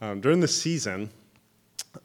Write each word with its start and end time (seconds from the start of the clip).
Um, 0.00 0.20
during 0.20 0.40
the 0.40 0.48
season 0.48 1.08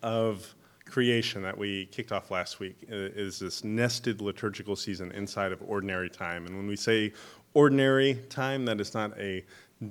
of 0.01 0.55
creation 0.85 1.41
that 1.41 1.57
we 1.57 1.87
kicked 1.87 2.11
off 2.11 2.31
last 2.31 2.59
week 2.59 2.77
is 2.87 3.39
this 3.39 3.63
nested 3.63 4.21
liturgical 4.21 4.75
season 4.75 5.11
inside 5.11 5.51
of 5.51 5.61
ordinary 5.65 6.09
time. 6.09 6.45
And 6.45 6.55
when 6.55 6.67
we 6.67 6.77
say 6.77 7.11
ordinary 7.53 8.15
time, 8.29 8.63
that 8.65 8.79
is 8.79 8.93
not 8.93 9.17
a 9.19 9.43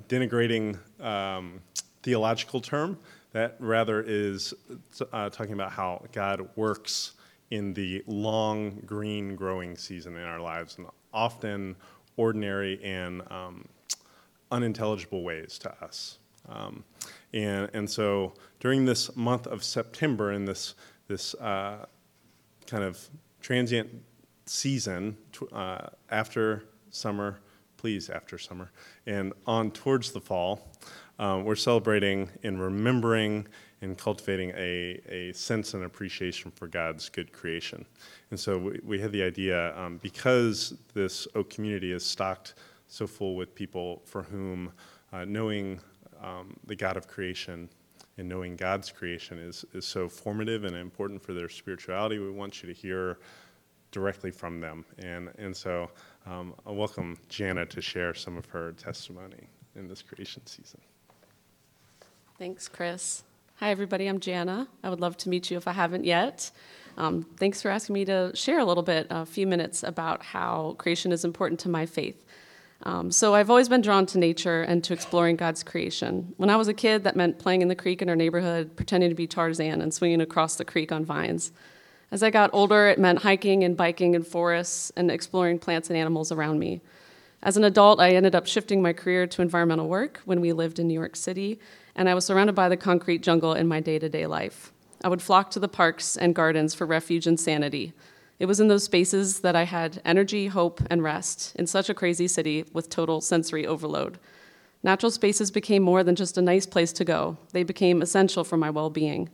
denigrating 0.07 0.77
um, 0.99 1.61
theological 2.01 2.59
term. 2.59 2.97
That 3.33 3.55
rather 3.59 4.01
is 4.01 4.53
uh, 5.13 5.29
talking 5.29 5.53
about 5.53 5.71
how 5.71 6.03
God 6.11 6.49
works 6.55 7.13
in 7.51 7.73
the 7.73 8.03
long 8.07 8.81
green 8.85 9.35
growing 9.35 9.77
season 9.77 10.15
in 10.15 10.23
our 10.23 10.39
lives, 10.39 10.77
and 10.77 10.87
often 11.13 11.75
ordinary 12.17 12.83
and 12.83 13.21
um, 13.31 13.67
unintelligible 14.51 15.23
ways 15.23 15.59
to 15.59 15.83
us. 15.83 16.17
Um, 16.49 16.83
and, 17.33 17.69
and 17.73 17.89
so 17.89 18.33
during 18.59 18.85
this 18.85 19.15
month 19.15 19.47
of 19.47 19.63
September, 19.63 20.31
in 20.31 20.45
this, 20.45 20.75
this 21.07 21.33
uh, 21.35 21.85
kind 22.67 22.83
of 22.83 22.99
transient 23.41 23.89
season 24.45 25.17
uh, 25.51 25.87
after 26.09 26.65
summer, 26.89 27.39
please, 27.77 28.09
after 28.09 28.37
summer, 28.37 28.71
and 29.05 29.33
on 29.45 29.71
towards 29.71 30.11
the 30.11 30.21
fall, 30.21 30.67
um, 31.19 31.43
we're 31.43 31.55
celebrating 31.55 32.29
and 32.43 32.61
remembering 32.61 33.47
and 33.81 33.97
cultivating 33.97 34.51
a, 34.51 34.99
a 35.09 35.31
sense 35.33 35.73
and 35.73 35.83
appreciation 35.83 36.51
for 36.51 36.67
God's 36.67 37.09
good 37.09 37.31
creation. 37.31 37.85
And 38.29 38.39
so 38.39 38.57
we, 38.57 38.79
we 38.83 38.99
had 38.99 39.11
the 39.11 39.23
idea 39.23 39.75
um, 39.77 39.99
because 40.03 40.75
this 40.93 41.27
Oak 41.33 41.49
community 41.49 41.91
is 41.91 42.05
stocked 42.05 42.53
so 42.87 43.07
full 43.07 43.35
with 43.35 43.55
people 43.55 44.01
for 44.05 44.23
whom 44.23 44.71
uh, 45.13 45.25
knowing 45.25 45.79
um, 46.21 46.55
the 46.65 46.75
God 46.75 46.97
of 46.97 47.07
creation 47.07 47.69
and 48.17 48.27
knowing 48.27 48.55
God's 48.55 48.91
creation 48.91 49.39
is, 49.39 49.65
is 49.73 49.85
so 49.85 50.07
formative 50.07 50.63
and 50.63 50.75
important 50.75 51.21
for 51.21 51.33
their 51.33 51.49
spirituality. 51.49 52.19
We 52.19 52.31
want 52.31 52.61
you 52.61 52.73
to 52.73 52.79
hear 52.79 53.17
directly 53.91 54.31
from 54.31 54.59
them. 54.59 54.85
And, 54.99 55.29
and 55.37 55.55
so 55.55 55.89
um, 56.25 56.53
I 56.65 56.71
welcome 56.71 57.17
Janna 57.29 57.69
to 57.69 57.81
share 57.81 58.13
some 58.13 58.37
of 58.37 58.45
her 58.47 58.73
testimony 58.73 59.47
in 59.75 59.87
this 59.87 60.01
creation 60.01 60.45
season. 60.45 60.79
Thanks, 62.37 62.67
Chris. 62.67 63.23
Hi, 63.57 63.69
everybody. 63.69 64.07
I'm 64.07 64.19
Janna. 64.19 64.67
I 64.83 64.89
would 64.89 64.99
love 64.99 65.17
to 65.17 65.29
meet 65.29 65.51
you 65.51 65.57
if 65.57 65.67
I 65.67 65.73
haven't 65.73 66.05
yet. 66.05 66.51
Um, 66.97 67.25
thanks 67.37 67.61
for 67.61 67.69
asking 67.69 67.93
me 67.93 68.05
to 68.05 68.31
share 68.33 68.59
a 68.59 68.65
little 68.65 68.83
bit, 68.83 69.07
a 69.09 69.25
few 69.25 69.47
minutes 69.47 69.83
about 69.83 70.23
how 70.23 70.75
creation 70.77 71.11
is 71.11 71.23
important 71.23 71.59
to 71.61 71.69
my 71.69 71.85
faith. 71.85 72.25
Um, 72.83 73.11
so, 73.11 73.35
I've 73.35 73.49
always 73.49 73.69
been 73.69 73.81
drawn 73.81 74.05
to 74.07 74.17
nature 74.17 74.63
and 74.63 74.83
to 74.83 74.93
exploring 74.93 75.35
God's 75.35 75.63
creation. 75.63 76.33
When 76.37 76.49
I 76.49 76.55
was 76.55 76.67
a 76.67 76.73
kid, 76.73 77.03
that 77.03 77.15
meant 77.15 77.39
playing 77.39 77.61
in 77.61 77.67
the 77.67 77.75
creek 77.75 78.01
in 78.01 78.09
our 78.09 78.15
neighborhood, 78.15 78.75
pretending 78.75 79.09
to 79.09 79.15
be 79.15 79.27
Tarzan, 79.27 79.81
and 79.81 79.93
swinging 79.93 80.21
across 80.21 80.55
the 80.55 80.65
creek 80.65 80.91
on 80.91 81.05
vines. 81.05 81.51
As 82.11 82.23
I 82.23 82.29
got 82.29 82.49
older, 82.53 82.87
it 82.87 82.99
meant 82.99 83.19
hiking 83.19 83.63
and 83.63 83.77
biking 83.77 84.15
in 84.15 84.23
forests 84.23 84.91
and 84.95 85.11
exploring 85.11 85.59
plants 85.59 85.89
and 85.89 85.97
animals 85.97 86.31
around 86.31 86.59
me. 86.59 86.81
As 87.43 87.57
an 87.57 87.63
adult, 87.63 87.99
I 87.99 88.11
ended 88.11 88.35
up 88.35 88.47
shifting 88.47 88.81
my 88.81 88.93
career 88.93 89.25
to 89.27 89.41
environmental 89.41 89.87
work 89.87 90.21
when 90.25 90.41
we 90.41 90.53
lived 90.53 90.77
in 90.77 90.87
New 90.87 90.93
York 90.93 91.15
City 91.15 91.59
and 91.95 92.09
I 92.09 92.13
was 92.13 92.25
surrounded 92.25 92.55
by 92.55 92.69
the 92.69 92.77
concrete 92.77 93.21
jungle 93.21 93.53
in 93.53 93.67
my 93.67 93.79
day 93.79 93.99
to 93.99 94.09
day 94.09 94.25
life. 94.25 94.71
I 95.03 95.07
would 95.07 95.21
flock 95.21 95.51
to 95.51 95.59
the 95.59 95.67
parks 95.67 96.15
and 96.15 96.35
gardens 96.35 96.73
for 96.73 96.85
refuge 96.85 97.27
and 97.27 97.39
sanity. 97.39 97.93
It 98.41 98.47
was 98.47 98.59
in 98.59 98.69
those 98.69 98.85
spaces 98.85 99.41
that 99.41 99.55
I 99.55 99.65
had 99.65 100.01
energy, 100.03 100.47
hope, 100.47 100.81
and 100.89 101.03
rest 101.03 101.55
in 101.57 101.67
such 101.67 101.91
a 101.91 101.93
crazy 101.93 102.27
city 102.27 102.65
with 102.73 102.89
total 102.89 103.21
sensory 103.21 103.67
overload. 103.67 104.17
Natural 104.81 105.11
spaces 105.11 105.51
became 105.51 105.83
more 105.83 106.03
than 106.03 106.15
just 106.15 106.39
a 106.39 106.41
nice 106.41 106.65
place 106.65 106.91
to 106.93 107.05
go, 107.05 107.37
they 107.53 107.61
became 107.61 108.01
essential 108.01 108.43
for 108.43 108.57
my 108.57 108.71
well 108.71 108.89
being. 108.89 109.29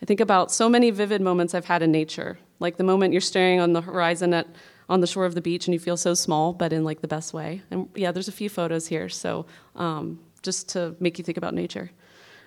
I 0.00 0.06
think 0.06 0.18
about 0.18 0.50
so 0.50 0.70
many 0.70 0.90
vivid 0.90 1.20
moments 1.20 1.54
I've 1.54 1.66
had 1.66 1.82
in 1.82 1.92
nature, 1.92 2.38
like 2.58 2.78
the 2.78 2.84
moment 2.84 3.12
you're 3.12 3.20
staring 3.20 3.60
on 3.60 3.74
the 3.74 3.82
horizon 3.82 4.32
at 4.32 4.46
on 4.88 5.02
the 5.02 5.06
shore 5.06 5.26
of 5.26 5.34
the 5.34 5.42
beach 5.42 5.66
and 5.66 5.74
you 5.74 5.78
feel 5.78 5.98
so 5.98 6.14
small, 6.14 6.54
but 6.54 6.72
in 6.72 6.84
like 6.84 7.02
the 7.02 7.08
best 7.08 7.34
way. 7.34 7.60
And 7.70 7.90
yeah, 7.94 8.12
there's 8.12 8.28
a 8.28 8.32
few 8.32 8.48
photos 8.48 8.86
here, 8.86 9.10
so 9.10 9.44
um, 9.76 10.18
just 10.40 10.70
to 10.70 10.96
make 11.00 11.18
you 11.18 11.24
think 11.24 11.36
about 11.36 11.52
nature. 11.52 11.90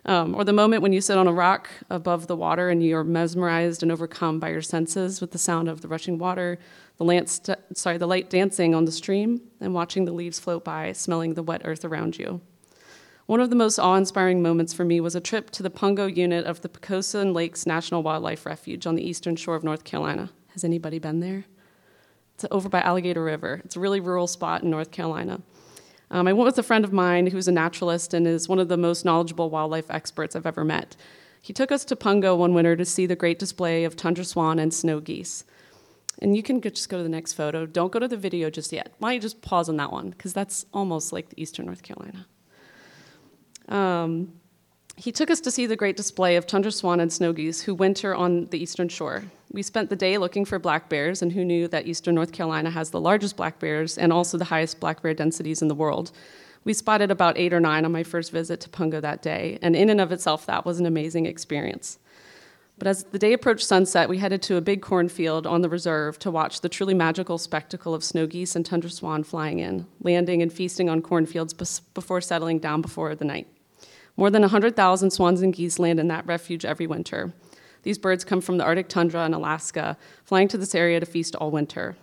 Um, 0.05 0.35
or 0.35 0.43
the 0.43 0.53
moment 0.53 0.83
when 0.83 0.93
you 0.93 1.01
sit 1.01 1.17
on 1.17 1.27
a 1.27 1.33
rock 1.33 1.67
above 1.89 2.27
the 2.27 2.35
water 2.35 2.69
and 2.69 2.83
you're 2.83 3.03
mesmerized 3.03 3.81
and 3.81 3.91
overcome 3.91 4.39
by 4.39 4.49
your 4.49 4.61
senses 4.61 5.19
with 5.19 5.31
the 5.31 5.39
sound 5.39 5.67
of 5.67 5.81
the 5.81 5.87
rushing 5.87 6.19
water, 6.19 6.59
the, 6.97 7.03
lance, 7.03 7.41
sorry, 7.73 7.97
the 7.97 8.07
light 8.07 8.29
dancing 8.29 8.75
on 8.75 8.85
the 8.85 8.91
stream, 8.91 9.41
and 9.59 9.73
watching 9.73 10.05
the 10.05 10.11
leaves 10.11 10.39
float 10.39 10.63
by, 10.63 10.91
smelling 10.91 11.33
the 11.33 11.41
wet 11.41 11.63
earth 11.65 11.83
around 11.83 12.19
you. 12.19 12.39
One 13.25 13.39
of 13.39 13.49
the 13.49 13.55
most 13.55 13.79
awe 13.79 13.95
inspiring 13.95 14.43
moments 14.43 14.73
for 14.73 14.85
me 14.85 15.01
was 15.01 15.15
a 15.15 15.19
trip 15.19 15.49
to 15.51 15.63
the 15.63 15.71
Pungo 15.71 16.15
unit 16.15 16.45
of 16.45 16.61
the 16.61 16.69
Pocosin 16.69 17.33
Lakes 17.33 17.65
National 17.65 18.03
Wildlife 18.03 18.45
Refuge 18.45 18.85
on 18.85 18.93
the 18.93 19.07
eastern 19.07 19.35
shore 19.35 19.55
of 19.55 19.63
North 19.63 19.83
Carolina. 19.83 20.29
Has 20.53 20.63
anybody 20.63 20.99
been 20.99 21.21
there? 21.21 21.45
It's 22.35 22.45
over 22.51 22.69
by 22.69 22.81
Alligator 22.81 23.23
River. 23.23 23.61
It's 23.65 23.75
a 23.75 23.79
really 23.79 23.99
rural 23.99 24.27
spot 24.27 24.61
in 24.61 24.69
North 24.69 24.91
Carolina. 24.91 25.41
Um, 26.11 26.27
I 26.27 26.33
went 26.33 26.45
with 26.45 26.57
a 26.57 26.63
friend 26.63 26.85
of 26.85 26.93
mine 26.93 27.27
who's 27.27 27.47
a 27.47 27.51
naturalist 27.51 28.13
and 28.13 28.27
is 28.27 28.47
one 28.47 28.59
of 28.59 28.67
the 28.67 28.77
most 28.77 29.05
knowledgeable 29.05 29.49
wildlife 29.49 29.89
experts 29.89 30.35
I've 30.35 30.45
ever 30.45 30.63
met. 30.63 30.95
He 31.41 31.53
took 31.53 31.71
us 31.71 31.85
to 31.85 31.95
Pungo 31.95 32.37
one 32.37 32.53
winter 32.53 32.75
to 32.75 32.85
see 32.85 33.05
the 33.05 33.15
great 33.15 33.39
display 33.39 33.83
of 33.83 33.95
tundra 33.95 34.25
swan 34.25 34.59
and 34.59 34.73
snow 34.73 34.99
geese. 34.99 35.43
And 36.19 36.35
you 36.35 36.43
can 36.43 36.61
just 36.61 36.89
go 36.89 36.97
to 36.97 37.03
the 37.03 37.09
next 37.09 37.33
photo. 37.33 37.65
Don't 37.65 37.91
go 37.91 37.99
to 37.99 38.07
the 38.07 38.17
video 38.17 38.49
just 38.49 38.71
yet. 38.71 38.93
Why 38.99 39.09
don't 39.09 39.15
you 39.15 39.21
just 39.21 39.41
pause 39.41 39.67
on 39.67 39.77
that 39.77 39.91
one? 39.91 40.11
Because 40.11 40.33
that's 40.33 40.65
almost 40.73 41.11
like 41.11 41.29
the 41.29 41.41
eastern 41.41 41.65
North 41.65 41.83
Carolina. 41.83 42.25
Um, 43.67 44.33
he 44.97 45.11
took 45.11 45.29
us 45.29 45.41
to 45.41 45.51
see 45.51 45.65
the 45.65 45.75
great 45.75 45.97
display 45.97 46.35
of 46.35 46.47
tundra 46.47 46.71
swan 46.71 46.99
and 46.99 47.11
snow 47.11 47.33
geese 47.33 47.61
who 47.61 47.75
winter 47.75 48.15
on 48.15 48.45
the 48.47 48.61
eastern 48.61 48.87
shore. 48.87 49.25
We 49.51 49.61
spent 49.61 49.89
the 49.89 49.95
day 49.95 50.17
looking 50.17 50.45
for 50.45 50.57
black 50.57 50.89
bears, 50.89 51.21
and 51.21 51.31
who 51.31 51.43
knew 51.43 51.67
that 51.67 51.85
eastern 51.85 52.15
North 52.15 52.31
Carolina 52.31 52.69
has 52.69 52.89
the 52.89 52.99
largest 52.99 53.35
black 53.35 53.59
bears 53.59 53.97
and 53.97 54.13
also 54.13 54.37
the 54.37 54.45
highest 54.45 54.79
black 54.79 55.01
bear 55.01 55.13
densities 55.13 55.61
in 55.61 55.67
the 55.67 55.75
world. 55.75 56.11
We 56.63 56.73
spotted 56.73 57.11
about 57.11 57.37
eight 57.37 57.53
or 57.53 57.59
nine 57.59 57.85
on 57.85 57.91
my 57.91 58.03
first 58.03 58.31
visit 58.31 58.59
to 58.61 58.69
Pungo 58.69 59.01
that 59.01 59.21
day, 59.21 59.59
and 59.61 59.75
in 59.75 59.89
and 59.89 60.01
of 60.01 60.11
itself, 60.11 60.45
that 60.45 60.65
was 60.65 60.79
an 60.79 60.85
amazing 60.85 61.25
experience. 61.25 61.99
But 62.77 62.87
as 62.87 63.03
the 63.05 63.19
day 63.19 63.33
approached 63.33 63.65
sunset, 63.65 64.09
we 64.09 64.17
headed 64.17 64.41
to 64.43 64.57
a 64.57 64.61
big 64.61 64.81
cornfield 64.81 65.47
on 65.47 65.61
the 65.61 65.69
reserve 65.69 66.19
to 66.19 66.31
watch 66.31 66.61
the 66.61 66.67
truly 66.67 66.93
magical 66.93 67.37
spectacle 67.37 67.93
of 67.93 68.03
snow 68.03 68.27
geese 68.27 68.55
and 68.55 68.65
tundra 68.65 68.89
swan 68.89 69.23
flying 69.23 69.59
in, 69.59 69.85
landing 70.01 70.41
and 70.41 70.51
feasting 70.51 70.89
on 70.89 71.01
cornfields 71.01 71.53
before 71.53 72.19
settling 72.19 72.59
down 72.59 72.81
before 72.81 73.15
the 73.15 73.23
night. 73.23 73.47
More 74.17 74.29
than 74.29 74.41
100,000 74.41 75.11
swans 75.11 75.41
and 75.41 75.53
geese 75.53 75.79
land 75.79 75.99
in 75.99 76.07
that 76.07 76.25
refuge 76.25 76.63
every 76.63 76.87
winter. 76.87 77.33
These 77.83 77.97
birds 77.97 78.23
come 78.23 78.41
from 78.41 78.57
the 78.57 78.63
Arctic 78.63 78.87
tundra 78.87 79.25
in 79.25 79.33
Alaska, 79.33 79.97
flying 80.23 80.47
to 80.47 80.57
this 80.57 80.73
area 80.73 80.99
to 80.99 81.05
feast 81.05 81.35
all 81.35 81.51
winter. 81.51 81.97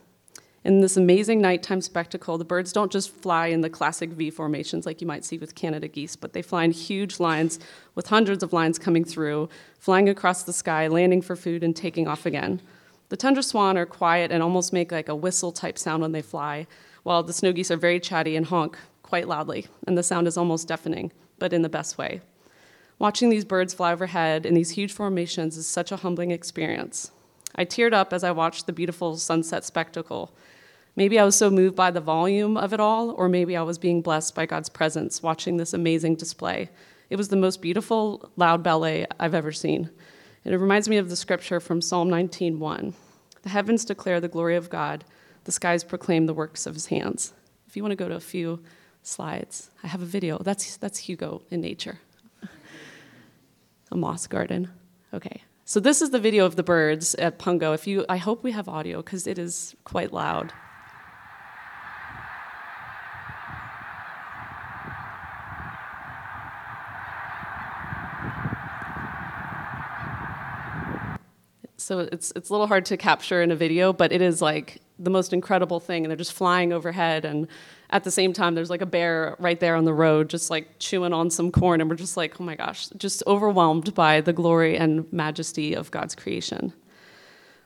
In 0.64 0.80
this 0.80 0.96
amazing 0.96 1.40
nighttime 1.40 1.80
spectacle, 1.80 2.38
the 2.38 2.44
birds 2.44 2.72
don't 2.72 2.92
just 2.92 3.10
fly 3.10 3.48
in 3.48 3.62
the 3.62 3.70
classic 3.70 4.10
V 4.10 4.30
formations 4.30 4.86
like 4.86 5.00
you 5.00 5.08
might 5.08 5.24
see 5.24 5.38
with 5.38 5.56
Canada 5.56 5.88
geese, 5.88 6.14
but 6.14 6.34
they 6.34 6.42
fly 6.42 6.62
in 6.62 6.70
huge 6.70 7.18
lines 7.18 7.58
with 7.96 8.08
hundreds 8.08 8.44
of 8.44 8.52
lines 8.52 8.78
coming 8.78 9.04
through, 9.04 9.48
flying 9.80 10.08
across 10.08 10.44
the 10.44 10.52
sky, 10.52 10.86
landing 10.86 11.20
for 11.20 11.34
food, 11.34 11.64
and 11.64 11.74
taking 11.74 12.06
off 12.06 12.26
again. 12.26 12.60
The 13.08 13.16
tundra 13.16 13.42
swan 13.42 13.76
are 13.76 13.86
quiet 13.86 14.30
and 14.30 14.40
almost 14.40 14.72
make 14.72 14.92
like 14.92 15.08
a 15.08 15.16
whistle 15.16 15.50
type 15.50 15.78
sound 15.78 16.02
when 16.02 16.12
they 16.12 16.22
fly, 16.22 16.68
while 17.02 17.24
the 17.24 17.32
snow 17.32 17.52
geese 17.52 17.72
are 17.72 17.76
very 17.76 17.98
chatty 17.98 18.36
and 18.36 18.46
honk 18.46 18.78
quite 19.12 19.28
loudly, 19.28 19.66
and 19.86 19.98
the 19.98 20.02
sound 20.02 20.26
is 20.26 20.38
almost 20.38 20.66
deafening 20.66 21.12
but 21.38 21.52
in 21.52 21.60
the 21.60 21.68
best 21.68 21.98
way. 21.98 22.22
Watching 22.98 23.28
these 23.28 23.44
birds 23.44 23.74
fly 23.74 23.92
overhead 23.92 24.46
in 24.46 24.54
these 24.54 24.70
huge 24.70 24.90
formations 24.90 25.58
is 25.58 25.66
such 25.66 25.92
a 25.92 25.98
humbling 25.98 26.30
experience. 26.30 27.10
I 27.54 27.66
teared 27.66 27.92
up 27.92 28.14
as 28.14 28.24
I 28.24 28.30
watched 28.30 28.64
the 28.64 28.72
beautiful 28.72 29.18
sunset 29.18 29.66
spectacle. 29.66 30.34
Maybe 30.96 31.18
I 31.18 31.26
was 31.26 31.36
so 31.36 31.50
moved 31.50 31.76
by 31.76 31.90
the 31.90 32.00
volume 32.00 32.56
of 32.56 32.72
it 32.72 32.80
all, 32.80 33.10
or 33.10 33.28
maybe 33.28 33.54
I 33.54 33.60
was 33.60 33.76
being 33.76 34.00
blessed 34.00 34.34
by 34.34 34.46
God's 34.46 34.70
presence 34.70 35.22
watching 35.22 35.58
this 35.58 35.74
amazing 35.74 36.14
display. 36.14 36.70
It 37.10 37.16
was 37.16 37.28
the 37.28 37.36
most 37.36 37.60
beautiful, 37.60 38.30
loud 38.38 38.62
ballet 38.62 39.04
I've 39.20 39.34
ever 39.34 39.52
seen. 39.52 39.90
And 40.42 40.54
it 40.54 40.58
reminds 40.58 40.88
me 40.88 40.96
of 40.96 41.10
the 41.10 41.16
scripture 41.16 41.60
from 41.60 41.82
Psalm 41.82 42.08
19:1. 42.08 42.94
The 43.42 43.50
heavens 43.50 43.84
declare 43.84 44.22
the 44.22 44.28
glory 44.28 44.56
of 44.56 44.70
God, 44.70 45.04
the 45.44 45.52
skies 45.52 45.84
proclaim 45.84 46.24
the 46.24 46.32
works 46.32 46.66
of 46.66 46.72
his 46.72 46.86
hands. 46.86 47.34
If 47.66 47.76
you 47.76 47.82
want 47.82 47.92
to 47.92 48.04
go 48.04 48.08
to 48.08 48.14
a 48.14 48.20
few 48.20 48.60
slides. 49.02 49.70
I 49.82 49.88
have 49.88 50.02
a 50.02 50.06
video. 50.06 50.38
That's, 50.38 50.76
that's 50.76 50.98
Hugo 50.98 51.42
in 51.50 51.60
nature. 51.60 51.98
a 53.90 53.96
moss 53.96 54.26
garden. 54.26 54.70
Okay. 55.12 55.42
So 55.64 55.80
this 55.80 56.02
is 56.02 56.10
the 56.10 56.18
video 56.18 56.44
of 56.44 56.56
the 56.56 56.62
birds 56.62 57.14
at 57.16 57.38
Pungo. 57.38 57.74
If 57.74 57.86
you, 57.86 58.04
I 58.08 58.16
hope 58.16 58.42
we 58.42 58.52
have 58.52 58.68
audio 58.68 59.02
because 59.02 59.26
it 59.26 59.38
is 59.38 59.76
quite 59.84 60.12
loud. 60.12 60.52
So 71.82 71.98
it's 71.98 72.32
it's 72.36 72.48
a 72.48 72.52
little 72.52 72.68
hard 72.68 72.84
to 72.86 72.96
capture 72.96 73.42
in 73.42 73.50
a 73.50 73.56
video, 73.56 73.92
but 73.92 74.12
it 74.12 74.22
is 74.22 74.40
like 74.40 74.80
the 74.98 75.10
most 75.10 75.32
incredible 75.32 75.80
thing, 75.80 76.04
and 76.04 76.10
they're 76.10 76.16
just 76.16 76.32
flying 76.32 76.72
overhead 76.72 77.24
and 77.24 77.48
at 77.92 78.04
the 78.04 78.10
same 78.10 78.32
time, 78.32 78.54
there's 78.54 78.70
like 78.70 78.80
a 78.80 78.86
bear 78.86 79.36
right 79.38 79.60
there 79.60 79.76
on 79.76 79.84
the 79.84 79.92
road, 79.92 80.30
just 80.30 80.50
like 80.50 80.78
chewing 80.78 81.12
on 81.12 81.28
some 81.30 81.52
corn. 81.52 81.80
And 81.80 81.90
we're 81.90 81.96
just 81.96 82.16
like, 82.16 82.40
oh 82.40 82.44
my 82.44 82.56
gosh, 82.56 82.88
just 82.96 83.22
overwhelmed 83.26 83.94
by 83.94 84.22
the 84.22 84.32
glory 84.32 84.78
and 84.78 85.10
majesty 85.12 85.74
of 85.74 85.90
God's 85.90 86.14
creation. 86.14 86.72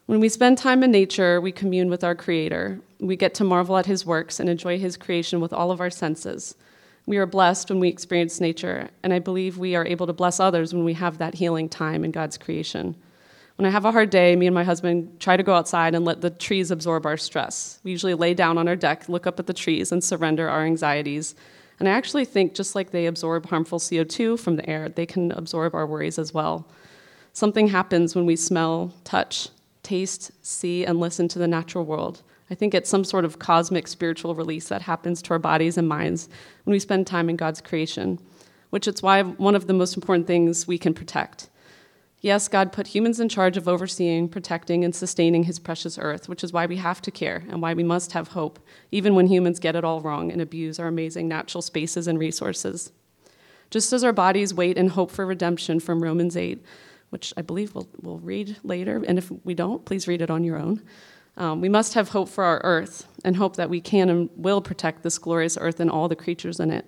When 0.06 0.19
we 0.20 0.28
spend 0.28 0.58
time 0.58 0.82
in 0.82 0.90
nature, 0.90 1.40
we 1.40 1.52
commune 1.52 1.88
with 1.88 2.05
our 2.05 2.14
Creator. 2.14 2.81
We 3.00 3.17
get 3.17 3.34
to 3.34 3.44
marvel 3.44 3.76
at 3.76 3.87
His 3.87 4.05
works 4.05 4.40
and 4.40 4.49
enjoy 4.49 4.78
His 4.78 4.96
creation 4.96 5.40
with 5.40 5.52
all 5.52 5.70
of 5.70 5.81
our 5.81 5.90
senses. 5.90 6.56
We 7.06 7.19
are 7.19 7.26
blessed 7.26 7.70
when 7.70 7.79
we 7.79 7.88
experience 7.88 8.40
nature, 8.40 8.90
and 9.05 9.12
I 9.12 9.20
believe 9.20 9.58
we 9.58 9.76
are 9.76 9.87
able 9.87 10.08
to 10.08 10.12
bless 10.12 10.40
others 10.40 10.75
when 10.75 10.84
we 10.84 10.94
have 10.94 11.19
that 11.19 11.34
healing 11.34 11.69
time 11.69 12.05
in 12.05 12.11
God's 12.11 12.37
creation. 12.37 12.96
When 13.56 13.64
I 13.64 13.70
have 13.70 13.87
a 13.87 13.93
hard 13.93 14.11
day, 14.11 14.37
me 14.37 14.47
and 14.47 14.55
my 14.55 14.64
husband 14.64 15.19
try 15.19 15.38
to 15.38 15.43
go 15.43 15.55
outside 15.55 15.94
and 15.94 16.05
let 16.05 16.20
the 16.20 16.29
trees 16.29 16.70
absorb 16.70 17.06
our 17.06 17.17
stress. 17.17 17.81
We 17.85 17.91
usually 17.91 18.12
lay 18.12 18.35
down 18.35 18.58
on 18.58 18.69
our 18.69 18.76
deck, 18.76 19.08
look 19.08 19.26
up 19.26 19.41
at 19.41 19.47
the 19.47 19.55
trees, 19.55 19.91
and 19.91 20.05
surrender 20.05 20.47
our 20.47 20.64
anxieties. 20.64 21.35
And 21.79 21.88
I 21.88 21.93
actually 21.93 22.26
think 22.26 22.55
just 22.55 22.75
like 22.75 22.91
they 22.91 23.06
absorb 23.06 23.47
harmful 23.47 23.79
CO2 23.79 24.38
from 24.38 24.56
the 24.56 24.69
air, 24.69 24.91
they 24.91 25.06
can 25.06 25.32
absorb 25.32 25.75
our 25.75 25.87
worries 25.87 26.19
as 26.19 26.35
well. 26.35 26.69
Something 27.32 27.69
happens 27.69 28.14
when 28.14 28.26
we 28.26 28.37
smell, 28.37 28.93
touch, 29.05 29.49
taste, 29.82 30.32
see, 30.43 30.85
and 30.85 31.00
listen 31.00 31.26
to 31.29 31.38
the 31.38 31.49
natural 31.49 31.87
world. 31.87 32.23
I 32.50 32.55
think 32.55 32.75
it's 32.75 32.91
some 32.91 33.05
sort 33.05 33.25
of 33.25 33.38
cosmic 33.38 33.88
spiritual 33.88 34.35
release 34.35 34.69
that 34.69 34.82
happens 34.82 35.23
to 35.23 35.31
our 35.31 35.38
bodies 35.38 35.79
and 35.79 35.88
minds 35.88 36.29
when 36.64 36.73
we 36.73 36.79
spend 36.79 37.06
time 37.06 37.31
in 37.31 37.37
God's 37.37 37.62
creation, 37.62 38.19
which 38.69 38.87
is 38.87 39.03
why 39.03 39.23
one 39.23 39.55
of 39.55 39.67
the 39.67 39.73
most 39.73 39.97
important 39.97 40.26
things 40.26 40.67
we 40.67 40.76
can 40.76 40.93
protect. 40.93 41.49
Yes, 42.26 42.49
God 42.49 42.73
put 42.73 42.88
humans 42.88 43.20
in 43.20 43.28
charge 43.28 43.56
of 43.56 43.69
overseeing, 43.69 44.28
protecting, 44.28 44.84
and 44.84 44.93
sustaining 44.93 45.44
his 45.44 45.61
precious 45.61 45.96
earth, 45.96 46.28
which 46.28 46.43
is 46.43 46.52
why 46.52 46.67
we 46.67 46.75
have 46.75 47.00
to 47.02 47.12
care 47.12 47.44
and 47.49 47.62
why 47.62 47.73
we 47.73 47.84
must 47.84 48.11
have 48.14 48.26
hope, 48.26 48.58
even 48.90 49.14
when 49.14 49.28
humans 49.28 49.61
get 49.61 49.76
it 49.76 49.84
all 49.84 50.00
wrong 50.00 50.32
and 50.32 50.43
abuse 50.43 50.81
our 50.81 50.88
amazing 50.88 51.28
natural 51.28 51.62
spaces 51.62 52.08
and 52.08 52.19
resources. 52.19 52.90
Just 53.70 53.93
as 53.93 54.02
our 54.02 54.12
bodies 54.12 54.52
wait 54.52 54.76
and 54.76 54.90
hope 54.90 55.12
for 55.12 55.25
redemption 55.25 55.78
from 55.78 56.02
Romans 56.02 56.37
8, 56.37 56.61
which 57.11 57.32
I 57.37 57.43
believe 57.43 57.76
we'll, 57.76 57.88
we'll 58.02 58.19
read 58.19 58.56
later, 58.64 59.05
and 59.06 59.19
if 59.19 59.31
we 59.44 59.55
don't, 59.55 59.84
please 59.84 60.08
read 60.08 60.20
it 60.20 60.29
on 60.29 60.43
your 60.43 60.58
own. 60.58 60.82
Um, 61.37 61.61
we 61.61 61.69
must 61.69 61.94
have 61.94 62.08
hope 62.08 62.29
for 62.29 62.43
our 62.43 62.61
earth 62.64 63.06
and 63.25 63.37
hope 63.37 63.55
that 63.55 63.70
we 63.70 63.81
can 63.81 64.08
and 64.08 64.31
will 64.34 64.61
protect 64.61 65.05
this 65.05 65.19
glorious 65.19 65.56
earth 65.61 65.79
and 65.79 65.88
all 65.88 66.08
the 66.08 66.17
creatures 66.17 66.58
in 66.58 66.72
it. 66.72 66.87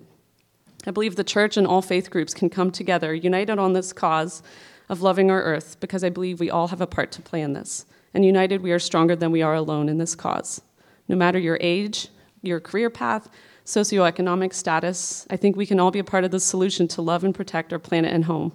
I 0.85 0.91
believe 0.91 1.15
the 1.15 1.23
church 1.23 1.55
and 1.55 1.65
all 1.65 1.81
faith 1.81 2.09
groups 2.09 2.33
can 2.33 2.49
come 2.49 2.71
together, 2.71 3.13
united 3.13 3.57
on 3.57 3.71
this 3.71 3.93
cause 3.93 4.43
of 4.89 5.01
loving 5.01 5.29
our 5.29 5.41
earth, 5.41 5.79
because 5.79 6.03
I 6.03 6.09
believe 6.09 6.39
we 6.39 6.49
all 6.49 6.67
have 6.67 6.81
a 6.81 6.87
part 6.87 7.11
to 7.13 7.21
play 7.21 7.41
in 7.41 7.53
this. 7.53 7.85
And 8.13 8.25
united, 8.25 8.61
we 8.61 8.71
are 8.71 8.79
stronger 8.79 9.15
than 9.15 9.31
we 9.31 9.43
are 9.43 9.53
alone 9.53 9.87
in 9.87 9.99
this 9.99 10.15
cause. 10.15 10.61
No 11.07 11.15
matter 11.15 11.39
your 11.39 11.59
age, 11.61 12.09
your 12.41 12.59
career 12.59 12.89
path, 12.89 13.29
socioeconomic 13.65 14.53
status, 14.53 15.27
I 15.29 15.37
think 15.37 15.55
we 15.55 15.67
can 15.67 15.79
all 15.79 15.91
be 15.91 15.99
a 15.99 16.03
part 16.03 16.23
of 16.23 16.31
the 16.31 16.39
solution 16.39 16.87
to 16.89 17.03
love 17.03 17.23
and 17.23 17.35
protect 17.35 17.71
our 17.71 17.77
planet 17.77 18.11
and 18.11 18.25
home. 18.25 18.51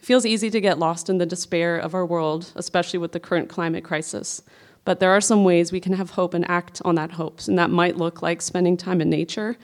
It 0.00 0.04
feels 0.04 0.26
easy 0.26 0.50
to 0.50 0.60
get 0.60 0.80
lost 0.80 1.08
in 1.08 1.18
the 1.18 1.26
despair 1.26 1.78
of 1.78 1.94
our 1.94 2.04
world, 2.04 2.50
especially 2.56 2.98
with 2.98 3.12
the 3.12 3.20
current 3.20 3.48
climate 3.48 3.84
crisis. 3.84 4.42
But 4.84 4.98
there 4.98 5.10
are 5.10 5.20
some 5.20 5.44
ways 5.44 5.70
we 5.70 5.80
can 5.80 5.92
have 5.92 6.10
hope 6.10 6.34
and 6.34 6.48
act 6.50 6.82
on 6.84 6.96
that 6.96 7.12
hope. 7.12 7.40
And 7.46 7.58
that 7.58 7.70
might 7.70 7.96
look 7.96 8.20
like 8.20 8.42
spending 8.42 8.76
time 8.76 9.00
in 9.00 9.08
nature, 9.08 9.56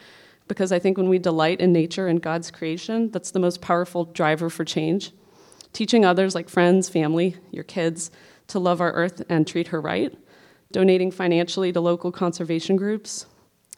because 0.47 0.71
I 0.73 0.79
think 0.79 0.97
when 0.97 1.09
we 1.09 1.19
delight 1.19 1.61
in 1.61 1.73
nature 1.73 2.07
and 2.07 2.23
God's 2.23 2.51
creation, 2.51 3.11
that's 3.11 3.31
the 3.33 3.41
most 3.41 3.61
powerful 3.61 4.05
driver 4.05 4.49
for 4.49 4.65
change. 4.65 5.13
Teaching 5.73 6.05
others, 6.05 6.35
like 6.35 6.49
friends, 6.49 6.89
family, 6.89 7.37
your 7.51 7.65
kids, 7.65 8.11
to 8.49 8.59
love 8.59 8.81
our 8.81 8.93
earth 8.93 9.23
and 9.29 9.47
treat 9.47 9.69
her 9.69 9.81
right. 9.81 10.17
Donating 10.71 11.11
financially 11.11 11.73
to 11.73 11.81
local 11.81 12.13
conservation 12.13 12.77
groups. 12.77 13.27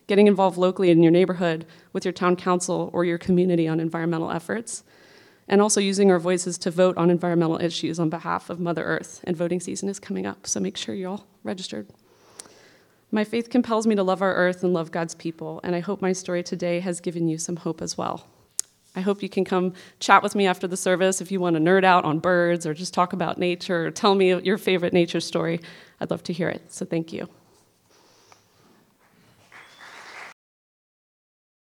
Getting 0.07 0.27
involved 0.27 0.59
locally 0.59 0.91
in 0.91 1.03
your 1.03 1.13
neighborhood 1.13 1.67
with 1.93 2.05
your 2.05 2.13
town 2.13 2.37
council 2.37 2.91
or 2.93 3.05
your 3.05 3.19
community 3.19 3.67
on 3.69 3.81
environmental 3.81 4.31
efforts 4.31 4.85
and 5.49 5.61
also 5.61 5.81
using 5.81 6.11
our 6.11 6.19
voices 6.19 6.57
to 6.59 6.71
vote 6.71 6.97
on 6.97 7.11
environmental 7.11 7.61
issues 7.61 7.99
on 7.99 8.09
behalf 8.09 8.51
of 8.51 8.61
Mother 8.61 8.85
Earth. 8.85 9.21
And 9.25 9.37
voting 9.37 9.61
season 9.61 9.89
is 9.89 9.99
coming 9.99 10.27
up, 10.27 10.47
so 10.47 10.61
make 10.61 10.77
sure 10.77 10.95
you're 10.95 11.11
all 11.11 11.27
registered. 11.43 11.87
My 13.11 13.25
faith 13.25 13.51
compels 13.51 13.87
me 13.87 13.95
to 13.95 14.03
love 14.03 14.23
our 14.23 14.35
earth 14.35 14.65
and 14.65 14.73
love 14.73 14.91
God's 14.91 15.15
people, 15.15 15.61
and 15.63 15.75
I 15.75 15.81
hope 15.81 16.03
my 16.03 16.13
story 16.13 16.43
today 16.43 16.81
has 16.81 17.01
given 17.01 17.29
you 17.29 17.39
some 17.39 17.57
hope 17.57 17.81
as 17.81 17.97
well. 17.97 18.27
I 18.97 19.01
hope 19.01 19.23
you 19.23 19.29
can 19.29 19.45
come 19.45 19.73
chat 20.01 20.23
with 20.23 20.35
me 20.35 20.47
after 20.47 20.67
the 20.67 20.77
service 20.77 21.21
if 21.21 21.33
you 21.33 21.41
want 21.41 21.57
to 21.57 21.61
nerd 21.61 21.85
out 21.85 22.05
on 22.05 22.19
birds 22.19 22.67
or 22.67 22.75
just 22.75 22.95
talk 22.95 23.13
about 23.13 23.39
nature 23.39 23.87
or 23.87 23.91
tell 23.91 24.15
me 24.15 24.41
your 24.41 24.59
favorite 24.59 24.93
nature 24.93 25.21
story. 25.21 25.61
I'd 26.01 26.11
love 26.11 26.23
to 26.25 26.33
hear 26.33 26.49
it, 26.49 26.73
so 26.73 26.85
thank 26.85 27.13
you. 27.13 27.29